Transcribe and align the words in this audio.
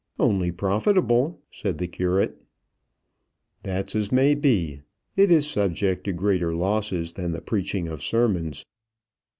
"Only 0.17 0.51
profitable," 0.51 1.39
said 1.51 1.77
the 1.77 1.85
curate. 1.87 2.41
"That's 3.61 3.95
as 3.95 4.11
may 4.11 4.33
be. 4.33 4.81
It 5.15 5.29
is 5.29 5.47
subject 5.47 6.05
to 6.05 6.11
greater 6.11 6.55
losses 6.55 7.13
than 7.13 7.33
the 7.33 7.39
preaching 7.41 7.87
of 7.87 8.01
sermons." 8.01 8.65